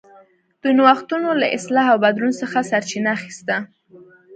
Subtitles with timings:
[0.63, 3.55] د نوښتونو له اصلاح او بدلون څخه سرچینه اخیسته.